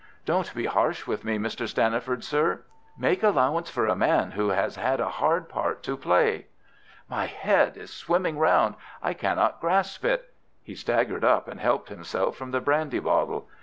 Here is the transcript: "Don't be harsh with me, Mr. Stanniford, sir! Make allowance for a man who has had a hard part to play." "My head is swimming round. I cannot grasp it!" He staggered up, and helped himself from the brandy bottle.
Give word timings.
"Don't 0.25 0.55
be 0.55 0.65
harsh 0.65 1.05
with 1.05 1.23
me, 1.23 1.37
Mr. 1.37 1.67
Stanniford, 1.67 2.23
sir! 2.23 2.61
Make 2.97 3.21
allowance 3.21 3.69
for 3.69 3.85
a 3.85 3.95
man 3.95 4.31
who 4.31 4.49
has 4.49 4.75
had 4.75 4.99
a 4.99 5.07
hard 5.09 5.47
part 5.47 5.83
to 5.83 5.95
play." 5.95 6.47
"My 7.07 7.25
head 7.27 7.77
is 7.77 7.93
swimming 7.93 8.39
round. 8.39 8.73
I 9.03 9.13
cannot 9.13 9.61
grasp 9.61 10.03
it!" 10.05 10.33
He 10.63 10.73
staggered 10.73 11.23
up, 11.23 11.47
and 11.47 11.59
helped 11.59 11.89
himself 11.89 12.35
from 12.35 12.49
the 12.49 12.61
brandy 12.61 12.97
bottle. 12.97 13.47